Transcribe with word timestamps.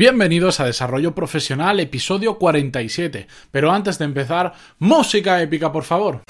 Bienvenidos 0.00 0.60
a 0.60 0.64
Desarrollo 0.64 1.14
Profesional, 1.14 1.78
episodio 1.78 2.38
47. 2.38 3.26
Pero 3.50 3.70
antes 3.70 3.98
de 3.98 4.06
empezar, 4.06 4.54
música 4.78 5.42
épica, 5.42 5.70
por 5.70 5.84
favor. 5.84 6.22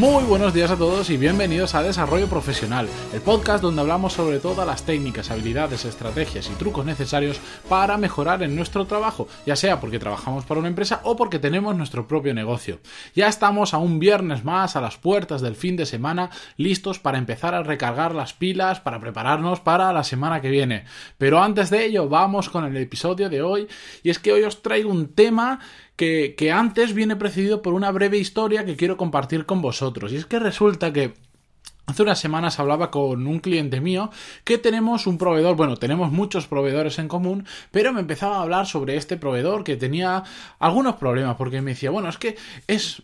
Muy 0.00 0.24
buenos 0.24 0.54
días 0.54 0.70
a 0.70 0.78
todos 0.78 1.10
y 1.10 1.18
bienvenidos 1.18 1.74
a 1.74 1.82
Desarrollo 1.82 2.26
Profesional, 2.26 2.88
el 3.12 3.20
podcast 3.20 3.62
donde 3.62 3.82
hablamos 3.82 4.14
sobre 4.14 4.38
todas 4.38 4.66
las 4.66 4.86
técnicas, 4.86 5.30
habilidades, 5.30 5.84
estrategias 5.84 6.48
y 6.48 6.54
trucos 6.54 6.86
necesarios 6.86 7.38
para 7.68 7.98
mejorar 7.98 8.42
en 8.42 8.56
nuestro 8.56 8.86
trabajo, 8.86 9.28
ya 9.44 9.56
sea 9.56 9.78
porque 9.78 9.98
trabajamos 9.98 10.46
para 10.46 10.58
una 10.58 10.70
empresa 10.70 11.02
o 11.04 11.16
porque 11.16 11.38
tenemos 11.38 11.76
nuestro 11.76 12.08
propio 12.08 12.32
negocio. 12.32 12.80
Ya 13.14 13.28
estamos 13.28 13.74
a 13.74 13.76
un 13.76 13.98
viernes 13.98 14.42
más 14.42 14.74
a 14.74 14.80
las 14.80 14.96
puertas 14.96 15.42
del 15.42 15.54
fin 15.54 15.76
de 15.76 15.84
semana, 15.84 16.30
listos 16.56 16.98
para 16.98 17.18
empezar 17.18 17.54
a 17.54 17.62
recargar 17.62 18.14
las 18.14 18.32
pilas, 18.32 18.80
para 18.80 19.00
prepararnos 19.00 19.60
para 19.60 19.92
la 19.92 20.02
semana 20.02 20.40
que 20.40 20.48
viene. 20.48 20.86
Pero 21.18 21.42
antes 21.42 21.68
de 21.68 21.84
ello, 21.84 22.08
vamos 22.08 22.48
con 22.48 22.64
el 22.64 22.74
episodio 22.78 23.28
de 23.28 23.42
hoy 23.42 23.68
y 24.02 24.08
es 24.08 24.18
que 24.18 24.32
hoy 24.32 24.44
os 24.44 24.62
traigo 24.62 24.90
un 24.90 25.08
tema 25.08 25.60
que, 26.00 26.50
antes 26.50 26.94
viene 26.94 27.14
precedido 27.14 27.60
por 27.60 27.74
una 27.74 27.90
breve 27.90 28.16
historia 28.16 28.64
que 28.64 28.76
quiero 28.76 28.96
compartir 28.96 29.44
con 29.44 29.60
vosotros. 29.60 30.12
Y 30.12 30.16
es 30.16 30.24
que 30.24 30.38
resulta 30.38 30.94
que 30.94 31.12
Hace 31.90 32.04
unas 32.04 32.20
semanas 32.20 32.60
hablaba 32.60 32.88
con 32.92 33.26
un 33.26 33.40
cliente 33.40 33.80
mío 33.80 34.10
que 34.44 34.58
tenemos 34.58 35.08
un 35.08 35.18
proveedor, 35.18 35.56
bueno, 35.56 35.76
tenemos 35.76 36.12
muchos 36.12 36.46
proveedores 36.46 37.00
en 37.00 37.08
común, 37.08 37.44
pero 37.72 37.92
me 37.92 37.98
empezaba 37.98 38.36
a 38.36 38.42
hablar 38.42 38.66
sobre 38.66 38.94
este 38.94 39.16
proveedor 39.16 39.64
que 39.64 39.76
tenía 39.76 40.22
algunos 40.60 40.94
problemas, 40.94 41.34
porque 41.34 41.60
me 41.60 41.72
decía, 41.72 41.90
bueno, 41.90 42.08
es 42.08 42.16
que 42.16 42.36
es, 42.68 43.02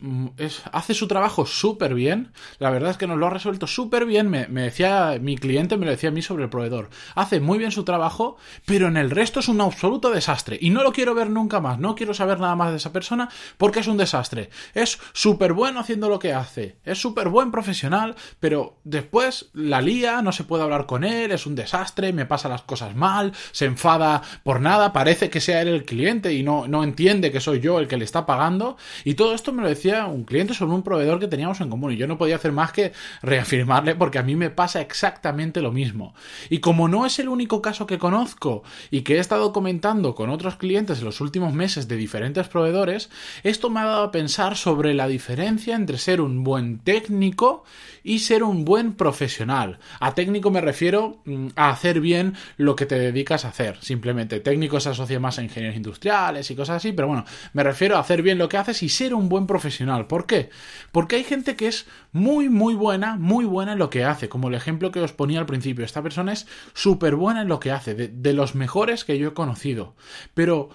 hace 0.71 0.95
su 0.95 1.09
trabajo 1.09 1.47
súper 1.47 1.95
bien, 1.95 2.31
la 2.61 2.71
verdad 2.71 2.93
es 2.93 2.97
que 2.97 3.09
nos 3.09 3.19
lo 3.19 3.27
ha 3.27 3.31
resuelto 3.31 3.67
súper 3.67 4.07
bien, 4.07 4.31
me, 4.31 4.47
me, 4.47 4.63
decía, 4.63 5.19
mi 5.21 5.37
cliente 5.37 5.77
me 5.77 5.85
lo 5.85 5.91
decía 5.91 6.11
a 6.11 6.13
mí 6.13 6.23
sobre 6.23 6.45
el 6.45 6.51
proveedor, 6.51 6.89
hace 7.17 7.41
muy 7.41 7.59
bien 7.59 7.73
su 7.73 7.83
trabajo, 7.83 8.37
pero 8.67 8.87
en 8.87 8.97
el 8.97 9.11
resto 9.11 9.41
es 9.41 9.49
un 9.49 9.61
absoluto 9.61 10.11
desastre, 10.11 10.59
y 10.61 10.71
no 10.71 10.85
lo 10.85 10.93
quiero 10.93 11.13
ver 11.13 11.29
nunca 11.29 11.59
más, 11.59 11.81
no 11.81 11.97
quiero 11.97 12.15
saber 12.15 12.39
nada 12.39 12.55
más 12.55 12.71
de 12.71 12.77
esa 12.77 12.93
persona, 12.93 13.31
porque 13.59 13.81
es 13.81 13.89
un 13.89 13.97
desastre, 13.97 14.49
es 14.75 15.01
súper 15.13 15.55
bueno 15.55 15.81
haciendo 15.81 16.09
lo 16.09 16.21
que 16.21 16.33
hace, 16.33 16.77
es 16.85 16.99
súper 16.99 17.31
buen 17.31 17.51
profesional, 17.51 18.15
pero 18.39 18.76
después 18.85 19.51
la 19.53 19.81
lía, 19.81 20.23
no 20.23 20.33
se 20.33 20.45
puede 20.45 20.63
hablar 20.63 20.87
con 20.87 21.05
él, 21.05 21.33
es 21.33 21.47
un 21.47 21.55
desastre, 21.55 22.13
me 22.13 22.27
pasa 22.27 22.49
las 22.49 22.63
cosas 22.63 22.95
mal, 22.95 23.33
se 23.53 23.65
enfada 23.65 24.23
por 24.45 24.61
nada, 24.61 24.93
parece 24.93 25.31
que 25.31 25.41
sea 25.41 25.63
él 25.63 25.69
el 25.69 25.85
cliente 25.85 26.33
y 26.33 26.43
no, 26.43 26.69
no 26.69 26.85
entiende 26.85 27.33
que 27.33 27.41
soy 27.41 27.61
yo 27.61 27.79
el 27.79 27.89
que 27.89 27.97
le 27.97 28.05
está 28.05 28.27
pagando. 28.27 28.77
Y 29.05 29.15
todo 29.15 29.35
esto 29.35 29.53
me 29.53 29.63
lo 29.63 29.69
decía 29.69 30.07
un 30.07 30.25
cliente 30.25 30.55
sobre 30.55 30.75
un 30.75 30.83
proveedor 30.83 31.19
que 31.19 31.29
teníamos 31.29 31.61
en 31.61 31.71
común 31.71 31.93
y 31.93 31.97
yo 31.97 32.07
no 32.07 32.19
podía 32.19 32.37
hacer 32.37 32.53
más 32.53 32.73
que 32.73 32.93
reafirmarle 33.23 33.95
porque 33.95 34.19
a 34.19 34.23
mí 34.23 34.37
me 34.37 34.51
pasa 34.51 34.81
exactamente 34.81 35.61
lo 35.61 35.73
mismo. 35.73 36.15
Y 36.51 36.59
como 36.59 36.89
no 36.89 37.07
es 37.07 37.19
el 37.19 37.29
único 37.29 37.63
caso 37.63 37.87
que 37.87 37.99
conozco 37.99 38.63
y 38.91 39.03
que 39.03 39.17
he 39.17 39.19
estado 39.19 39.53
comentando 39.53 40.15
con 40.15 40.31
otros 40.31 40.57
clientes 40.57 40.99
en 40.99 41.05
los 41.05 41.21
últimos 41.21 41.53
meses 41.53 41.89
de 41.89 41.97
diferentes 41.97 42.49
proveedores, 42.49 43.11
esto 43.43 43.71
me 43.71 43.81
ha 43.81 43.85
dado 43.85 44.05
a 44.05 44.13
pensar 44.13 44.57
sobre 44.57 44.95
la 44.95 45.09
diferencia 45.09 45.75
entre 45.75 45.99
ser 45.99 46.21
un 46.21 46.45
buen 46.45 46.79
técnico 46.79 47.65
y 48.03 48.21
ser 48.21 48.45
un 48.45 48.65
buen 48.67 48.93
profesional. 48.93 49.79
A 50.01 50.15
técnico 50.15 50.51
me 50.51 50.61
refiero 50.61 51.23
mm, 51.25 51.49
a 51.57 51.71
hacer 51.71 52.01
bien 52.01 52.35
lo 52.59 52.77
que 52.77 52.85
te 52.85 52.99
dedicas 52.99 53.47
a 53.47 53.49
hacer. 53.49 53.79
Simplemente 53.81 54.41
técnico 54.41 54.79
se 54.81 54.91
asocia 54.91 55.19
más 55.19 55.39
a 55.39 55.43
ingenieros 55.43 55.77
industriales 55.77 56.51
y 56.51 56.57
cosas 56.57 56.77
así, 56.77 56.93
pero 56.93 57.09
bueno, 57.09 57.25
me 57.55 57.63
refiero 57.63 57.97
a 57.97 58.01
hacer 58.01 58.21
bien 58.21 58.37
lo 58.37 58.51
que 58.51 58.59
haces 58.59 58.83
y 58.83 58.91
ser 58.91 59.15
un 59.15 59.31
buen 59.31 59.47
profesional. 59.47 60.07
¿Por 60.07 60.27
qué? 60.27 60.51
Porque 60.93 61.17
hay 61.17 61.25
gente 61.25 61.57
que 61.57 61.69
es 61.69 61.87
muy, 62.13 62.51
muy 62.51 62.75
buena, 62.75 63.17
muy 63.17 63.47
buena 63.47 63.73
en 63.73 63.79
lo 63.79 63.89
que 63.89 64.05
hace, 64.05 64.29
como 64.29 64.49
el 64.49 64.55
ejemplo 64.55 64.91
que 64.91 65.01
os 65.01 65.13
ponía 65.13 65.39
al 65.39 65.47
principio. 65.47 65.85
Esta 65.85 66.03
persona 66.03 66.35
es 66.35 66.47
súper 66.75 67.17
buena 67.17 67.41
en 67.41 67.49
lo 67.49 67.61
que 67.61 67.73
hace, 67.73 67.95
de, 67.95 68.09
de 68.09 68.33
los 68.35 68.55
mejores 68.55 69.05
que 69.07 69.17
yo 69.17 69.29
he 69.29 69.35
conocido. 69.35 69.95
Pero 70.35 70.69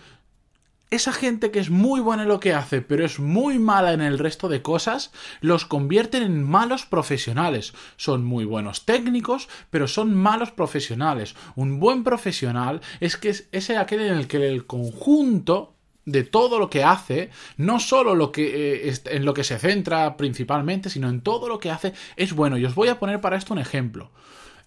esa 0.91 1.13
gente 1.13 1.51
que 1.51 1.59
es 1.59 1.69
muy 1.69 2.01
buena 2.01 2.23
en 2.23 2.29
lo 2.29 2.41
que 2.41 2.53
hace, 2.53 2.81
pero 2.81 3.05
es 3.05 3.17
muy 3.17 3.59
mala 3.59 3.93
en 3.93 4.01
el 4.01 4.19
resto 4.19 4.49
de 4.49 4.61
cosas, 4.61 5.11
los 5.39 5.65
convierten 5.65 6.21
en 6.21 6.43
malos 6.43 6.85
profesionales. 6.85 7.73
Son 7.95 8.25
muy 8.25 8.43
buenos 8.43 8.85
técnicos, 8.85 9.47
pero 9.69 9.87
son 9.87 10.13
malos 10.13 10.51
profesionales. 10.51 11.35
Un 11.55 11.79
buen 11.79 12.03
profesional 12.03 12.81
es 12.99 13.15
que 13.15 13.29
es, 13.29 13.69
aquel 13.69 14.01
en 14.01 14.17
el 14.17 14.27
que 14.27 14.45
el 14.45 14.65
conjunto 14.65 15.75
de 16.03 16.23
todo 16.23 16.59
lo 16.59 16.69
que 16.69 16.83
hace, 16.83 17.29
no 17.55 17.79
solo 17.79 18.13
lo 18.13 18.33
que, 18.33 18.89
eh, 18.89 18.93
en 19.05 19.23
lo 19.23 19.33
que 19.33 19.45
se 19.45 19.59
centra 19.59 20.17
principalmente, 20.17 20.89
sino 20.89 21.07
en 21.07 21.21
todo 21.21 21.47
lo 21.47 21.59
que 21.59 21.71
hace, 21.71 21.93
es 22.17 22.33
bueno. 22.33 22.57
Y 22.57 22.65
os 22.65 22.75
voy 22.75 22.89
a 22.89 22.99
poner 22.99 23.21
para 23.21 23.37
esto 23.37 23.53
un 23.53 23.59
ejemplo. 23.59 24.11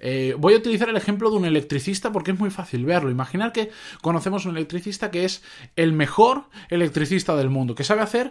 Eh, 0.07 0.37
voy 0.39 0.53
a 0.53 0.59
utilizar 0.59 0.91
el 0.91 0.97
ejemplo 0.99 1.31
de 1.31 1.37
un 1.37 1.47
electricista 1.47 2.13
porque 2.13 2.33
es 2.33 2.39
muy 2.39 2.51
fácil 2.51 2.85
verlo. 2.85 3.11
Imaginar 3.11 3.53
que 3.53 3.71
conocemos 4.03 4.45
un 4.45 4.55
electricista 4.55 5.11
que 5.11 5.25
es 5.25 5.43
el 5.77 5.95
mejor 5.95 6.45
electricista 6.69 7.35
del 7.35 7.49
mundo, 7.49 7.75
que 7.75 7.85
sabe 7.85 8.03
hacer, 8.03 8.31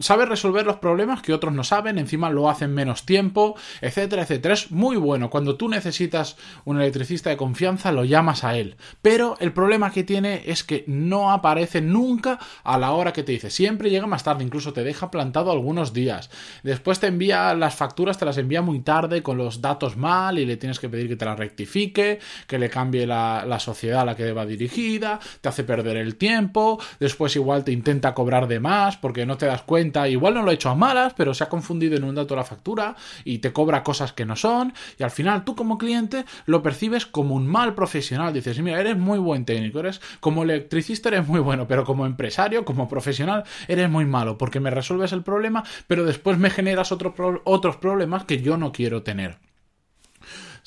sabe 0.00 0.24
resolver 0.24 0.64
los 0.64 0.76
problemas 0.76 1.20
que 1.20 1.34
otros 1.34 1.52
no 1.52 1.62
saben, 1.62 1.98
encima 1.98 2.30
lo 2.30 2.48
hacen 2.48 2.72
menos 2.72 3.04
tiempo, 3.04 3.54
etcétera, 3.82 4.22
etcétera. 4.22 4.54
Es 4.54 4.70
muy 4.70 4.96
bueno. 4.96 5.28
Cuando 5.28 5.56
tú 5.56 5.68
necesitas 5.68 6.38
un 6.64 6.80
electricista 6.80 7.28
de 7.28 7.36
confianza, 7.36 7.92
lo 7.92 8.04
llamas 8.04 8.42
a 8.42 8.56
él. 8.56 8.76
Pero 9.02 9.36
el 9.40 9.52
problema 9.52 9.92
que 9.92 10.04
tiene 10.04 10.44
es 10.46 10.64
que 10.64 10.84
no 10.86 11.32
aparece 11.32 11.82
nunca 11.82 12.38
a 12.64 12.78
la 12.78 12.92
hora 12.92 13.12
que 13.12 13.24
te 13.24 13.32
dice. 13.32 13.50
Siempre 13.50 13.90
llega 13.90 14.06
más 14.06 14.24
tarde, 14.24 14.42
incluso 14.42 14.72
te 14.72 14.84
deja 14.84 15.10
plantado 15.10 15.52
algunos 15.52 15.92
días. 15.92 16.30
Después 16.62 16.98
te 16.98 17.08
envía 17.08 17.52
las 17.54 17.74
facturas, 17.74 18.16
te 18.16 18.24
las 18.24 18.38
envía 18.38 18.62
muy 18.62 18.80
tarde 18.80 19.22
con 19.22 19.36
los 19.36 19.60
datos 19.60 19.98
mal 19.98 20.38
y 20.38 20.46
le 20.46 20.56
tienes 20.56 20.80
que 20.80 20.88
pedir 20.88 21.09
que 21.10 21.16
te 21.16 21.24
la 21.24 21.36
rectifique, 21.36 22.18
que 22.46 22.58
le 22.58 22.70
cambie 22.70 23.06
la, 23.06 23.58
sociedad 23.60 24.00
a 24.00 24.04
la 24.04 24.16
que 24.16 24.32
va 24.32 24.46
dirigida, 24.46 25.20
te 25.40 25.48
hace 25.48 25.64
perder 25.64 25.98
el 25.98 26.16
tiempo, 26.16 26.80
después 26.98 27.36
igual 27.36 27.64
te 27.64 27.72
intenta 27.72 28.14
cobrar 28.14 28.48
de 28.48 28.60
más 28.60 28.96
porque 28.96 29.26
no 29.26 29.36
te 29.36 29.46
das 29.46 29.62
cuenta, 29.62 30.08
igual 30.08 30.34
no 30.34 30.42
lo 30.42 30.50
ha 30.50 30.54
hecho 30.54 30.70
a 30.70 30.74
malas, 30.74 31.12
pero 31.14 31.34
se 31.34 31.44
ha 31.44 31.48
confundido 31.48 31.96
en 31.96 32.04
un 32.04 32.14
dato 32.14 32.34
la 32.34 32.44
factura 32.44 32.96
y 33.24 33.38
te 33.38 33.52
cobra 33.52 33.82
cosas 33.82 34.12
que 34.12 34.24
no 34.24 34.36
son 34.36 34.72
y 34.98 35.02
al 35.02 35.10
final 35.10 35.44
tú 35.44 35.54
como 35.54 35.76
cliente 35.76 36.24
lo 36.46 36.62
percibes 36.62 37.04
como 37.04 37.34
un 37.34 37.46
mal 37.46 37.74
profesional, 37.74 38.32
dices, 38.32 38.60
mira, 38.60 38.80
eres 38.80 38.96
muy 38.96 39.18
buen 39.18 39.44
técnico, 39.44 39.80
eres 39.80 40.00
como 40.20 40.42
electricista 40.42 41.10
eres 41.10 41.26
muy 41.26 41.40
bueno, 41.40 41.66
pero 41.66 41.84
como 41.84 42.06
empresario, 42.06 42.64
como 42.64 42.88
profesional, 42.88 43.44
eres 43.68 43.90
muy 43.90 44.06
malo 44.06 44.38
porque 44.38 44.60
me 44.60 44.70
resuelves 44.70 45.12
el 45.12 45.22
problema, 45.22 45.64
pero 45.86 46.04
después 46.04 46.38
me 46.38 46.50
generas 46.50 46.92
otros 46.92 47.76
problemas 47.76 48.24
que 48.24 48.40
yo 48.40 48.56
no 48.56 48.72
quiero 48.72 49.02
tener 49.02 49.49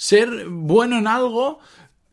ser 0.03 0.47
bueno 0.49 0.97
en 0.97 1.07
algo 1.07 1.59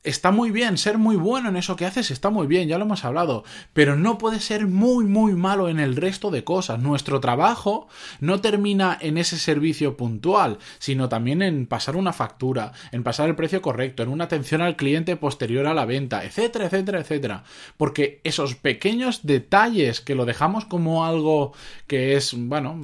está 0.03 0.31
muy 0.31 0.50
bien, 0.50 0.78
ser 0.78 0.97
muy 0.97 1.16
bueno 1.16 1.50
en 1.50 1.56
eso 1.56 1.77
que 1.77 1.84
haces 1.84 2.11
está 2.11 2.31
muy 2.31 2.47
bien, 2.47 2.69
ya 2.69 2.78
lo 2.78 2.84
hemos 2.84 3.05
hablado, 3.05 3.44
pero 3.75 3.97
no 3.97 4.16
puede 4.16 4.41
ser 4.41 4.66
muy, 4.66 5.05
muy 5.05 5.34
malo 5.34 5.69
en 5.69 5.78
el 5.78 5.94
resto 5.94 6.31
de 6.31 6.43
cosas. 6.43 6.81
Nuestro 6.81 7.21
trabajo 7.21 7.87
no 8.19 8.41
termina 8.41 8.97
en 9.00 9.19
ese 9.19 9.38
servicio 9.38 9.99
puntual, 9.99 10.59
sino 10.78 11.11
también 11.11 11.43
en 11.43 11.66
pasar 11.66 11.97
una 11.97 12.15
factura, 12.15 12.72
en 12.93 13.03
pasar 13.03 13.28
el 13.28 13.37
precio 13.37 13.61
correcto, 13.61 14.03
en 14.03 14.09
una 14.09 14.25
atención 14.25 14.62
al 14.62 14.77
cliente 14.77 15.16
posterior 15.16 15.66
a 15.66 15.75
la 15.75 15.84
venta, 15.84 16.25
etcétera, 16.25 16.67
etcétera, 16.67 17.00
etcétera. 17.00 17.44
Porque 17.77 18.22
esos 18.25 18.55
pequeños 18.55 19.21
detalles 19.25 20.00
que 20.00 20.15
lo 20.15 20.25
dejamos 20.25 20.65
como 20.65 21.05
algo 21.05 21.53
que 21.87 22.17
es, 22.17 22.34
bueno, 22.34 22.81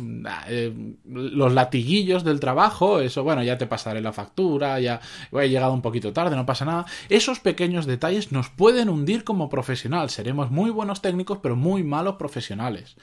eh, 0.49 0.73
los 1.07 1.55
latiguillos 1.55 2.25
del 2.25 2.41
trabajo, 2.41 3.01
eso, 3.01 3.25
bueno, 3.25 3.43
ya 3.43 3.57
te 3.57 3.67
pasaré 3.67 4.03
la 4.03 4.13
factura, 4.13 4.79
ya 4.81 5.01
he 5.33 5.49
llegado 5.49 5.73
un 5.73 5.83
poquito 5.83 6.13
tarde, 6.13 6.37
no 6.37 6.45
pasa 6.45 6.67
nada 6.67 6.85
esos 7.09 7.41
pequeños 7.41 7.87
detalles 7.87 8.33
nos 8.33 8.49
pueden 8.49 8.89
hundir 8.89 9.25
como 9.25 9.49
profesional. 9.49 10.11
Seremos 10.11 10.51
muy 10.51 10.71
buenos 10.71 11.03
técnicos, 11.03 11.39
pero 11.43 11.57
muy 11.57 11.83
malos 11.83 12.17
profesionales. 12.17 12.97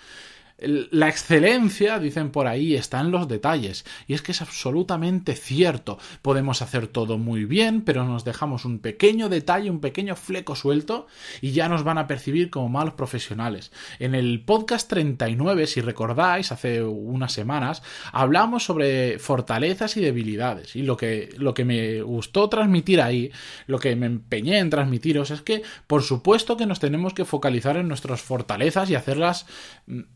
La 0.59 1.09
excelencia, 1.09 1.99
dicen 1.99 2.29
por 2.29 2.47
ahí, 2.47 2.75
está 2.75 3.01
en 3.01 3.11
los 3.11 3.27
detalles. 3.27 3.85
Y 4.07 4.13
es 4.13 4.21
que 4.21 4.31
es 4.31 4.41
absolutamente 4.41 5.35
cierto. 5.35 5.97
Podemos 6.21 6.61
hacer 6.61 6.87
todo 6.87 7.17
muy 7.17 7.45
bien, 7.45 7.81
pero 7.81 8.05
nos 8.05 8.23
dejamos 8.23 8.63
un 8.63 8.79
pequeño 8.79 9.29
detalle, 9.29 9.71
un 9.71 9.81
pequeño 9.81 10.15
fleco 10.15 10.55
suelto 10.55 11.07
y 11.41 11.51
ya 11.51 11.67
nos 11.67 11.83
van 11.83 11.97
a 11.97 12.07
percibir 12.07 12.49
como 12.49 12.69
malos 12.69 12.93
profesionales. 12.93 13.71
En 13.99 14.15
el 14.15 14.43
podcast 14.45 14.89
39, 14.89 15.67
si 15.67 15.81
recordáis, 15.81 16.51
hace 16.51 16.83
unas 16.83 17.33
semanas, 17.33 17.81
hablamos 18.11 18.63
sobre 18.63 19.19
fortalezas 19.19 19.97
y 19.97 20.01
debilidades. 20.01 20.75
Y 20.75 20.83
lo 20.83 20.95
que, 20.97 21.33
lo 21.37 21.53
que 21.53 21.65
me 21.65 22.01
gustó 22.03 22.47
transmitir 22.47 23.01
ahí, 23.01 23.31
lo 23.67 23.79
que 23.79 23.95
me 23.95 24.05
empeñé 24.05 24.59
en 24.59 24.69
transmitiros, 24.69 25.31
es 25.31 25.41
que 25.41 25.63
por 25.87 26.03
supuesto 26.03 26.57
que 26.57 26.67
nos 26.67 26.79
tenemos 26.79 27.13
que 27.13 27.25
focalizar 27.25 27.75
en 27.77 27.87
nuestras 27.87 28.21
fortalezas 28.21 28.89
y 28.89 28.95
hacerlas 28.95 29.45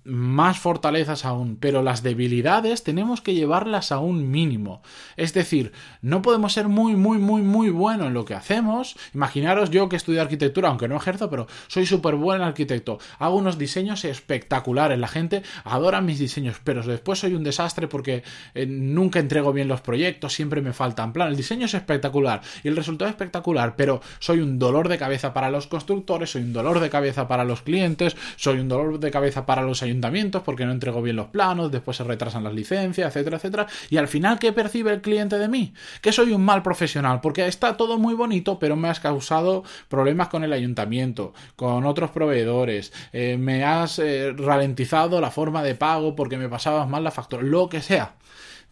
más 0.03 0.26
fortalezas 0.59 1.25
aún, 1.25 1.57
pero 1.57 1.83
las 1.83 2.03
debilidades 2.03 2.83
tenemos 2.83 3.21
que 3.21 3.33
llevarlas 3.33 3.91
a 3.91 3.99
un 3.99 4.29
mínimo. 4.29 4.81
Es 5.15 5.33
decir, 5.33 5.71
no 6.01 6.21
podemos 6.21 6.53
ser 6.53 6.67
muy, 6.67 6.95
muy, 6.95 7.17
muy, 7.17 7.41
muy 7.41 7.69
buenos 7.69 8.07
en 8.07 8.13
lo 8.13 8.25
que 8.25 8.33
hacemos. 8.33 8.97
Imaginaros 9.13 9.69
yo 9.69 9.89
que 9.89 9.95
estudio 9.95 10.21
arquitectura, 10.21 10.69
aunque 10.69 10.87
no 10.87 10.97
ejerzo, 10.97 11.29
pero 11.29 11.47
soy 11.67 11.85
súper 11.85 12.15
buen 12.15 12.41
arquitecto. 12.41 12.99
Hago 13.19 13.37
unos 13.37 13.57
diseños 13.57 14.03
espectaculares. 14.05 14.99
La 14.99 15.07
gente 15.07 15.43
adora 15.63 16.01
mis 16.01 16.19
diseños, 16.19 16.59
pero 16.63 16.83
después 16.83 17.19
soy 17.19 17.33
un 17.33 17.43
desastre 17.43 17.87
porque 17.87 18.23
eh, 18.53 18.65
nunca 18.65 19.19
entrego 19.19 19.53
bien 19.53 19.67
los 19.67 19.81
proyectos, 19.81 20.33
siempre 20.33 20.61
me 20.61 20.73
faltan 20.73 21.13
plan. 21.13 21.29
El 21.29 21.37
diseño 21.37 21.67
es 21.67 21.73
espectacular 21.73 22.41
y 22.63 22.67
el 22.67 22.75
resultado 22.75 23.09
es 23.09 23.13
espectacular, 23.13 23.75
pero 23.75 24.01
soy 24.19 24.39
un 24.39 24.59
dolor 24.59 24.89
de 24.89 24.97
cabeza 24.97 25.33
para 25.33 25.49
los 25.49 25.67
constructores, 25.67 26.31
soy 26.31 26.41
un 26.41 26.53
dolor 26.53 26.79
de 26.79 26.89
cabeza 26.89 27.27
para 27.27 27.43
los 27.43 27.61
clientes, 27.61 28.17
soy 28.35 28.59
un 28.59 28.67
dolor 28.67 28.99
de 28.99 29.11
cabeza 29.11 29.45
para 29.45 29.61
los 29.61 29.83
ayuntamientos 29.83 30.16
porque 30.43 30.65
no 30.65 30.71
entrego 30.71 31.01
bien 31.01 31.15
los 31.15 31.27
planos, 31.27 31.71
después 31.71 31.97
se 31.97 32.03
retrasan 32.03 32.43
las 32.43 32.53
licencias, 32.53 33.07
etcétera, 33.07 33.37
etcétera. 33.37 33.67
Y 33.89 33.97
al 33.97 34.07
final, 34.07 34.39
¿qué 34.39 34.51
percibe 34.51 34.91
el 34.91 35.01
cliente 35.01 35.37
de 35.37 35.47
mí? 35.47 35.73
Que 36.01 36.11
soy 36.11 36.31
un 36.31 36.43
mal 36.43 36.63
profesional, 36.63 37.21
porque 37.21 37.47
está 37.47 37.77
todo 37.77 37.97
muy 37.97 38.13
bonito, 38.13 38.59
pero 38.59 38.75
me 38.75 38.89
has 38.89 38.99
causado 38.99 39.63
problemas 39.87 40.29
con 40.29 40.43
el 40.43 40.53
ayuntamiento, 40.53 41.33
con 41.55 41.85
otros 41.85 42.11
proveedores, 42.11 42.91
eh, 43.13 43.37
me 43.37 43.63
has 43.63 43.99
eh, 43.99 44.33
ralentizado 44.35 45.21
la 45.21 45.31
forma 45.31 45.63
de 45.63 45.75
pago 45.75 46.15
porque 46.15 46.37
me 46.37 46.49
pasabas 46.49 46.87
mal 46.89 47.03
la 47.03 47.11
factura, 47.11 47.43
lo 47.43 47.69
que 47.69 47.81
sea 47.81 48.15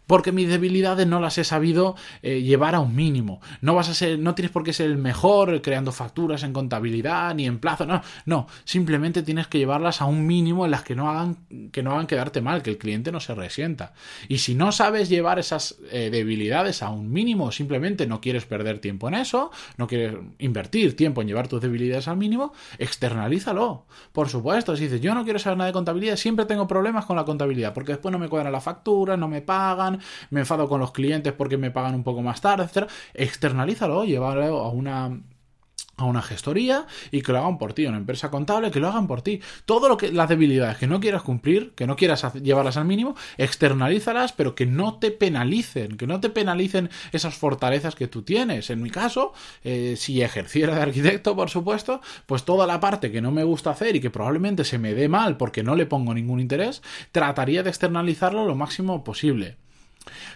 porque 0.06 0.32
mis 0.32 0.48
debilidades 0.48 1.06
no 1.06 1.20
las 1.20 1.38
he 1.38 1.44
sabido 1.44 1.96
eh, 2.22 2.42
llevar 2.42 2.74
a 2.74 2.80
un 2.80 2.94
mínimo. 2.94 3.40
No 3.60 3.74
vas 3.74 3.88
a 3.88 3.94
ser, 3.94 4.18
no 4.18 4.34
tienes 4.34 4.52
por 4.52 4.62
qué 4.62 4.72
ser 4.72 4.90
el 4.90 4.98
mejor 4.98 5.62
creando 5.62 5.92
facturas 5.92 6.42
en 6.42 6.52
contabilidad 6.52 7.34
ni 7.34 7.46
en 7.46 7.58
plazo, 7.58 7.86
no, 7.86 8.02
no, 8.24 8.46
simplemente 8.64 9.22
tienes 9.22 9.46
que 9.46 9.58
llevarlas 9.58 10.00
a 10.00 10.06
un 10.06 10.26
mínimo 10.26 10.64
en 10.64 10.70
las 10.70 10.82
que 10.82 10.94
no 10.94 11.10
hagan 11.10 11.36
que 11.72 11.82
no 11.82 11.92
hagan 11.92 12.06
quedarte 12.06 12.40
mal, 12.40 12.62
que 12.62 12.70
el 12.70 12.78
cliente 12.78 13.12
no 13.12 13.20
se 13.20 13.34
resienta. 13.34 13.92
Y 14.28 14.38
si 14.38 14.54
no 14.54 14.72
sabes 14.72 15.08
llevar 15.08 15.38
esas 15.38 15.76
eh, 15.90 16.10
debilidades 16.10 16.82
a 16.82 16.90
un 16.90 17.10
mínimo, 17.10 17.52
simplemente 17.52 18.06
no 18.06 18.20
quieres 18.20 18.44
perder 18.44 18.78
tiempo 18.78 19.08
en 19.08 19.14
eso, 19.14 19.50
no 19.76 19.86
quieres 19.86 20.16
invertir 20.38 20.96
tiempo 20.96 21.22
en 21.22 21.28
llevar 21.28 21.48
tus 21.48 21.60
debilidades 21.60 22.08
al 22.08 22.16
mínimo, 22.16 22.52
externalízalo. 22.78 23.86
Por 24.12 24.28
supuesto, 24.28 24.76
si 24.76 24.84
dices, 24.84 25.00
"Yo 25.00 25.14
no 25.14 25.24
quiero 25.24 25.38
saber 25.38 25.58
nada 25.58 25.68
de 25.68 25.74
contabilidad, 25.74 26.16
siempre 26.16 26.44
tengo 26.46 26.66
problemas 26.66 27.04
con 27.04 27.16
la 27.16 27.24
contabilidad, 27.24 27.74
porque 27.74 27.92
después 27.92 28.12
no 28.12 28.18
me 28.18 28.28
cuadran 28.28 28.52
la 28.52 28.60
factura, 28.60 29.16
no 29.16 29.28
me 29.28 29.42
pagan, 29.42 29.95
me 30.30 30.40
enfado 30.40 30.68
con 30.68 30.80
los 30.80 30.92
clientes 30.92 31.32
porque 31.32 31.56
me 31.56 31.70
pagan 31.70 31.94
un 31.94 32.04
poco 32.04 32.22
más 32.22 32.40
tarde, 32.40 32.64
etc. 32.64 32.90
Externalízalo, 33.14 34.04
llévalo 34.04 34.60
a 34.60 34.70
una 34.70 35.20
a 35.96 36.04
una 36.04 36.22
gestoría 36.22 36.86
y 37.10 37.22
que 37.22 37.32
lo 37.32 37.38
hagan 37.38 37.58
por 37.58 37.72
ti, 37.72 37.86
una 37.86 37.96
empresa 37.96 38.30
contable 38.30 38.70
que 38.70 38.80
lo 38.80 38.88
hagan 38.88 39.06
por 39.06 39.22
ti. 39.22 39.40
Todo 39.64 39.88
lo 39.88 39.96
que 39.96 40.12
las 40.12 40.28
debilidades 40.28 40.76
que 40.76 40.86
no 40.86 41.00
quieras 41.00 41.22
cumplir, 41.22 41.72
que 41.74 41.86
no 41.86 41.96
quieras 41.96 42.34
llevarlas 42.34 42.76
al 42.76 42.84
mínimo, 42.84 43.16
externalízalas, 43.38 44.32
pero 44.32 44.54
que 44.54 44.66
no 44.66 44.98
te 44.98 45.10
penalicen, 45.10 45.96
que 45.96 46.06
no 46.06 46.20
te 46.20 46.30
penalicen 46.30 46.90
esas 47.12 47.34
fortalezas 47.34 47.94
que 47.94 48.08
tú 48.08 48.22
tienes. 48.22 48.68
En 48.70 48.82
mi 48.82 48.90
caso, 48.90 49.32
eh, 49.64 49.94
si 49.96 50.22
ejerciera 50.22 50.74
de 50.74 50.82
arquitecto, 50.82 51.34
por 51.34 51.48
supuesto, 51.48 52.00
pues 52.26 52.44
toda 52.44 52.66
la 52.66 52.80
parte 52.80 53.10
que 53.10 53.22
no 53.22 53.32
me 53.32 53.44
gusta 53.44 53.70
hacer 53.70 53.96
y 53.96 54.00
que 54.00 54.10
probablemente 54.10 54.64
se 54.64 54.78
me 54.78 54.94
dé 54.94 55.08
mal 55.08 55.36
porque 55.36 55.62
no 55.62 55.76
le 55.76 55.86
pongo 55.86 56.12
ningún 56.12 56.40
interés, 56.40 56.82
trataría 57.12 57.62
de 57.62 57.70
externalizarlo 57.70 58.44
lo 58.44 58.54
máximo 58.54 59.02
posible. 59.02 59.56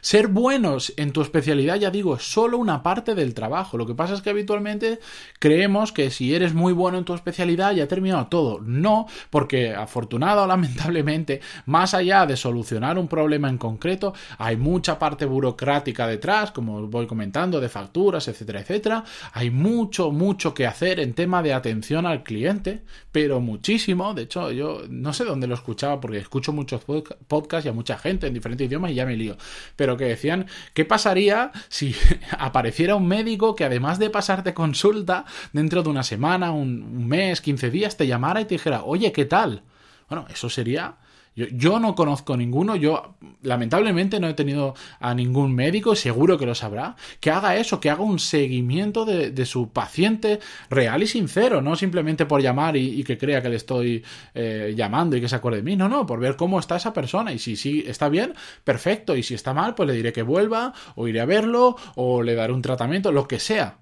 Ser 0.01 0.29
buenos 0.29 0.93
en 0.97 1.13
tu 1.13 1.21
especialidad, 1.21 1.77
ya 1.77 1.91
digo, 1.91 2.17
es 2.17 2.23
solo 2.23 2.59
una 2.59 2.83
parte 2.83 3.15
del 3.15 3.35
trabajo. 3.35 3.77
Lo 3.77 3.87
que 3.87 3.95
pasa 3.95 4.15
es 4.15 4.23
que 4.23 4.31
habitualmente 4.31 4.99
creemos 5.39 5.93
que 5.93 6.11
si 6.11 6.35
eres 6.35 6.55
muy 6.55 6.73
bueno 6.73 6.99
en 6.99 7.05
tu 7.05 7.15
especialidad 7.15 7.73
ya 7.73 7.85
ha 7.85 7.89
terminado 7.89 8.27
todo. 8.29 8.61
No, 8.61 9.07
porque 9.31 9.75
afortunado 9.75 10.45
o 10.45 10.47
lamentablemente, 10.51 11.41
más 11.67 11.95
allá 11.95 12.27
de 12.27 12.37
solucionar 12.37 12.99
un 12.99 13.09
problema 13.09 13.49
en 13.49 13.59
concreto, 13.59 14.15
hay 14.39 14.57
mucha 14.57 14.99
parte 14.99 15.27
burocrática 15.27 16.07
detrás, 16.07 16.51
como 16.51 16.87
voy 16.87 17.07
comentando, 17.07 17.61
de 17.61 17.69
facturas, 17.69 18.29
etcétera, 18.29 18.61
etcétera. 18.61 19.05
Hay 19.33 19.51
mucho, 19.51 20.11
mucho 20.11 20.55
que 20.55 20.67
hacer 20.67 21.01
en 21.01 21.15
tema 21.15 21.43
de 21.43 21.53
atención 21.53 22.07
al 22.07 22.23
cliente, 22.23 22.83
pero 23.13 23.41
muchísimo. 23.41 24.15
De 24.15 24.23
hecho, 24.23 24.51
yo 24.51 24.83
no 24.89 25.13
sé 25.13 25.25
dónde 25.25 25.47
lo 25.47 25.55
escuchaba 25.55 26.01
porque 26.01 26.19
escucho 26.19 26.53
muchos 26.53 26.83
podcasts 27.29 27.67
y 27.67 27.69
a 27.69 27.73
mucha 27.73 27.99
gente 27.99 28.27
en 28.27 28.35
diferentes 28.35 28.67
idiomas 28.67 28.91
y 28.91 28.95
ya 28.95 29.07
me 29.07 29.17
lío 29.17 29.37
pero 29.77 29.97
que 29.97 30.05
decían, 30.05 30.47
¿qué 30.75 30.85
pasaría 30.85 31.53
si 31.69 31.95
apareciera 32.39 32.95
un 32.95 33.07
médico 33.07 33.55
que 33.55 33.65
además 33.65 33.99
de 33.99 34.11
pasarte 34.11 34.55
consulta, 34.55 35.25
dentro 35.53 35.83
de 35.83 35.89
una 35.89 36.03
semana, 36.03 36.53
un, 36.53 37.07
mes, 37.07 37.41
15 37.41 37.71
días, 37.71 37.97
te 37.97 38.07
llamara 38.07 38.41
y 38.41 38.45
te 38.45 38.55
dijera, 38.55 38.85
oye, 38.85 39.13
¿qué 39.13 39.25
tal? 39.25 39.63
Bueno, 40.09 40.27
eso 40.31 40.49
sería 40.51 40.97
yo, 41.35 41.79
no 41.79 41.95
conozco 41.95 42.37
ninguno, 42.37 42.77
yo 42.77 43.15
lamentablemente 43.43 44.21
no 44.21 44.29
he 44.29 44.35
tenido 44.35 44.75
a 44.99 45.15
ningún 45.15 45.55
médico, 45.55 45.95
seguro 45.95 46.39
que 46.39 46.47
lo 46.47 46.55
sabrá, 46.55 46.97
que 47.21 47.31
haga 47.31 47.57
eso, 47.57 47.81
que 47.81 47.91
haga 47.91 48.03
un 48.03 48.19
seguimiento 48.19 49.05
de, 49.05 49.47
su 49.47 49.71
paciente 49.71 50.39
real 50.69 51.03
y 51.03 51.07
sincero, 51.07 51.63
no 51.63 51.77
simplemente 51.77 52.27
por 52.27 52.43
llamar 52.43 52.77
y, 52.77 53.03
que 53.05 53.17
crea 53.17 53.43
que 53.43 53.49
le 53.49 53.57
estoy 53.57 54.05
eh, 54.35 54.75
llamando 54.77 55.17
y 55.17 55.21
que 55.21 55.29
se 55.29 55.37
acuerde 55.37 55.59
de 55.59 55.63
mí, 55.63 55.77
no, 55.77 55.89
no, 55.89 56.07
por 56.07 56.21
ver 56.21 56.37
cómo 56.37 56.59
está 56.59 56.77
esa 56.77 56.93
persona 56.93 57.33
y 57.33 57.39
si 57.39 57.57
sí 57.57 57.85
está 57.87 58.09
bien, 58.09 58.35
perfecto, 58.65 59.17
y 59.17 59.23
si 59.23 59.35
está 59.35 59.55
mal, 59.55 59.75
pues 59.75 59.89
le 59.89 59.95
diré 59.95 60.13
que 60.13 60.23
vuelva 60.23 60.75
o 60.95 61.09
iré 61.09 61.21
a 61.21 61.25
verlo 61.25 61.77
o 61.97 62.23
le 62.23 62.35
daré 62.35 62.53
un 62.53 62.63
tratamiento, 62.63 63.13
lo 63.13 63.27
que 63.27 63.39
sea. 63.39 63.80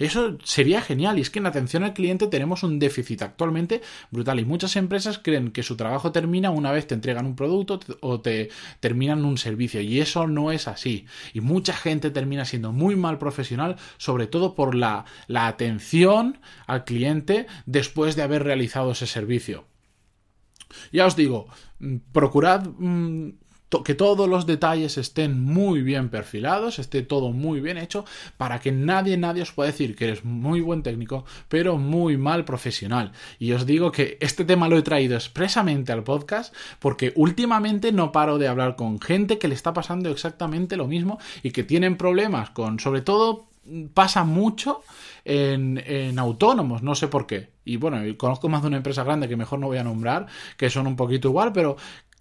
Eso 0.00 0.38
sería 0.44 0.80
genial 0.80 1.18
y 1.18 1.20
es 1.20 1.28
que 1.28 1.40
en 1.40 1.46
atención 1.46 1.84
al 1.84 1.92
cliente 1.92 2.26
tenemos 2.26 2.62
un 2.62 2.78
déficit 2.78 3.20
actualmente 3.20 3.82
brutal 4.10 4.40
y 4.40 4.46
muchas 4.46 4.76
empresas 4.76 5.18
creen 5.18 5.50
que 5.50 5.62
su 5.62 5.76
trabajo 5.76 6.10
termina 6.10 6.50
una 6.50 6.72
vez 6.72 6.86
te 6.86 6.94
entregan 6.94 7.26
un 7.26 7.36
producto 7.36 7.78
o 8.00 8.20
te 8.22 8.48
terminan 8.80 9.26
un 9.26 9.36
servicio 9.36 9.82
y 9.82 10.00
eso 10.00 10.26
no 10.26 10.52
es 10.52 10.68
así 10.68 11.04
y 11.34 11.42
mucha 11.42 11.74
gente 11.74 12.10
termina 12.10 12.46
siendo 12.46 12.72
muy 12.72 12.96
mal 12.96 13.18
profesional 13.18 13.76
sobre 13.98 14.26
todo 14.26 14.54
por 14.54 14.74
la, 14.74 15.04
atención 15.28 16.38
al 16.66 16.84
cliente 16.84 17.46
después 17.66 18.16
de 18.16 18.22
haber 18.22 18.42
realizado 18.44 18.92
ese 18.92 19.06
servicio. 19.06 19.66
Ya 20.92 21.04
os 21.04 21.14
digo, 21.14 21.48
mm, 21.80 21.96
procurad 22.12 22.66
que 23.84 23.94
todos 23.94 24.28
los 24.28 24.46
detalles 24.46 24.98
estén 24.98 25.42
muy 25.42 25.82
bien 25.82 26.08
perfilados, 26.08 26.78
esté 26.78 27.02
todo 27.02 27.32
muy 27.32 27.60
bien 27.60 27.78
hecho, 27.78 28.04
para 28.36 28.58
que 28.58 28.72
nadie, 28.72 29.16
nadie 29.16 29.42
os 29.42 29.52
pueda 29.52 29.70
decir 29.70 29.94
que 29.94 30.06
eres 30.06 30.24
muy 30.24 30.60
buen 30.60 30.82
técnico, 30.82 31.24
pero 31.48 31.78
muy 31.78 32.16
mal 32.16 32.44
profesional. 32.44 33.12
Y 33.38 33.52
os 33.52 33.66
digo 33.66 33.92
que 33.92 34.18
este 34.20 34.44
tema 34.44 34.68
lo 34.68 34.76
he 34.76 34.82
traído 34.82 35.14
expresamente 35.14 35.92
al 35.92 36.04
podcast 36.04 36.54
porque 36.80 37.12
últimamente 37.16 37.92
no 37.92 38.12
paro 38.12 38.38
de 38.38 38.48
hablar 38.48 38.76
con 38.76 39.00
gente 39.00 39.38
que 39.38 39.48
le 39.48 39.54
está 39.54 39.72
pasando 39.72 40.10
exactamente 40.10 40.76
lo 40.76 40.86
mismo 40.86 41.18
y 41.42 41.52
que 41.52 41.64
tienen 41.64 41.96
problemas 41.96 42.50
con, 42.50 42.80
sobre 42.80 43.02
todo, 43.02 43.50
pasa 43.94 44.24
mucho 44.24 44.82
en, 45.24 45.82
en, 45.86 46.18
autónomos, 46.18 46.82
no 46.82 46.94
sé 46.94 47.08
por 47.08 47.26
qué. 47.26 47.50
Y 47.64 47.76
bueno, 47.76 47.98
conozco 48.16 48.48
más 48.48 48.62
de 48.62 48.68
una 48.68 48.78
empresa 48.78 49.04
grande 49.04 49.28
que 49.28 49.36
mejor 49.36 49.58
no 49.58 49.68
voy 49.68 49.78
a 49.78 49.84
nombrar, 49.84 50.26
que 50.56 50.70
son 50.70 50.86
un 50.86 50.96
poquito 50.96 51.28
igual, 51.28 51.52
pero 51.52 51.76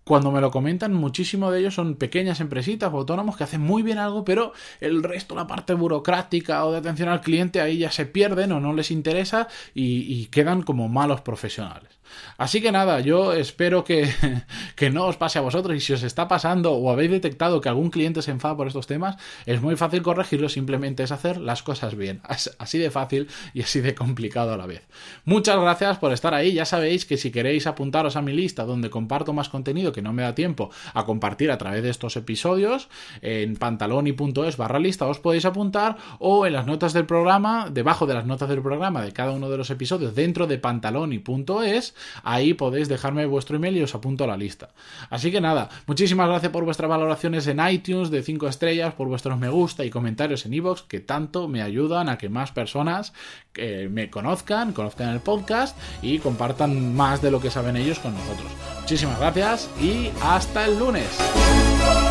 cuando 0.09 0.31
me 0.31 0.41
lo 0.41 0.49
comentan, 0.49 0.91
muchísimo 0.91 1.51
de 1.51 1.59
ellos 1.59 1.75
son 1.75 1.93
pequeñas 1.93 2.39
empresitas 2.39 2.91
o 2.91 2.97
autónomos 2.97 3.37
que 3.37 3.43
hacen 3.43 3.61
muy 3.61 3.83
bien 3.83 3.99
algo, 3.99 4.25
pero 4.25 4.53
el 4.81 5.03
resto, 5.03 5.35
la 5.35 5.45
parte 5.45 5.75
burocrática 5.75 6.65
o 6.65 6.71
de 6.71 6.79
atención 6.79 7.09
al 7.09 7.21
cliente, 7.21 7.61
ahí 7.61 7.77
ya 7.77 7.91
se 7.91 8.07
pierden 8.07 8.51
o 8.51 8.59
no 8.59 8.73
les 8.73 8.89
interesa 8.89 9.47
y, 9.75 10.25
quedan 10.31 10.63
como 10.63 10.89
malos 10.89 11.21
profesionales. 11.21 11.98
Así 12.37 12.61
que 12.61 12.71
nada, 12.71 12.99
yo 12.99 13.33
espero 13.33 13.83
que, 13.83 14.09
que, 14.75 14.89
no 14.89 15.05
os 15.05 15.17
pase 15.17 15.39
a 15.39 15.41
vosotros 15.41 15.75
y 15.75 15.79
si 15.79 15.93
os 15.93 16.03
está 16.03 16.27
pasando 16.27 16.73
o 16.73 16.91
habéis 16.91 17.11
detectado 17.11 17.61
que 17.61 17.69
algún 17.69 17.89
cliente 17.89 18.21
se 18.21 18.31
enfada 18.31 18.55
por 18.55 18.67
estos 18.67 18.87
temas, 18.87 19.17
es 19.45 19.61
muy 19.61 19.75
fácil 19.75 20.01
corregirlo, 20.01 20.49
simplemente 20.49 21.03
es 21.03 21.11
hacer 21.11 21.37
las 21.37 21.63
cosas 21.63 21.95
bien. 21.95 22.21
Así 22.59 22.77
de 22.77 22.91
fácil 22.91 23.27
y 23.53 23.61
así 23.61 23.81
de 23.81 23.95
complicado 23.95 24.53
a 24.53 24.57
la 24.57 24.65
vez. 24.65 24.87
Muchas 25.25 25.59
gracias 25.59 25.97
por 25.97 26.13
estar 26.13 26.33
ahí, 26.33 26.53
ya 26.53 26.65
sabéis 26.65 27.05
que 27.05 27.17
si 27.17 27.31
queréis 27.31 27.67
apuntaros 27.67 28.15
a 28.15 28.21
mi 28.21 28.33
lista 28.33 28.65
donde 28.65 28.89
comparto 28.89 29.33
más 29.33 29.49
contenido 29.49 29.91
que 29.91 30.01
no 30.01 30.13
me 30.13 30.23
da 30.23 30.35
tiempo 30.35 30.69
a 30.93 31.05
compartir 31.05 31.51
a 31.51 31.57
través 31.57 31.83
de 31.83 31.89
estos 31.89 32.15
episodios, 32.15 32.89
en 33.21 33.55
pantaloni.es 33.55 34.57
barra 34.57 34.79
lista 34.79 35.07
os 35.07 35.19
podéis 35.19 35.45
apuntar 35.45 35.97
o 36.19 36.45
en 36.45 36.53
las 36.53 36.65
notas 36.65 36.93
del 36.93 37.05
programa, 37.05 37.69
debajo 37.71 38.05
de 38.05 38.13
las 38.13 38.25
notas 38.25 38.49
del 38.49 38.61
programa 38.61 39.01
de 39.01 39.11
cada 39.11 39.31
uno 39.31 39.49
de 39.49 39.57
los 39.57 39.69
episodios 39.69 40.15
dentro 40.15 40.47
de 40.47 40.57
pantaloni.es, 40.57 41.95
ahí 42.23 42.53
podéis 42.53 42.87
dejarme 42.87 43.25
vuestro 43.25 43.57
email 43.57 43.77
y 43.77 43.83
os 43.83 43.95
apunto 43.95 44.23
a 44.23 44.27
la 44.27 44.37
lista. 44.37 44.69
Así 45.09 45.31
que 45.31 45.41
nada, 45.41 45.69
muchísimas 45.87 46.27
gracias 46.27 46.51
por 46.51 46.65
vuestras 46.65 46.89
valoraciones 46.89 47.47
en 47.47 47.59
iTunes 47.67 48.09
de 48.09 48.23
5 48.23 48.47
estrellas, 48.47 48.93
por 48.93 49.07
vuestros 49.07 49.37
me 49.37 49.49
gusta 49.49 49.85
y 49.85 49.89
comentarios 49.89 50.45
en 50.45 50.53
iVoox 50.53 50.83
que 50.83 50.99
tanto 50.99 51.47
me 51.47 51.61
ayudan 51.61 52.09
a 52.09 52.17
que 52.17 52.29
más 52.29 52.51
personas 52.51 53.13
eh, 53.55 53.89
me 53.91 54.09
conozcan, 54.09 54.73
conozcan 54.73 55.09
el 55.09 55.19
podcast 55.19 55.77
y 56.01 56.19
compartan 56.19 56.95
más 56.95 57.21
de 57.21 57.31
lo 57.31 57.39
que 57.39 57.49
saben 57.49 57.75
ellos 57.77 57.99
con 57.99 58.13
nosotros. 58.13 58.51
Muchísimas 58.81 59.19
gracias 59.19 59.69
y 59.81 60.09
hasta 60.21 60.65
el 60.65 60.79
lunes. 60.79 62.08